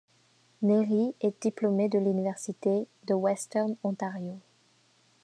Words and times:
Neary 0.63 1.13
est 1.21 1.43
diplômé 1.43 1.87
de 1.87 1.99
l'Université 1.99 2.87
de 3.07 3.13
Western 3.13 3.75
Ontario. 3.83 4.39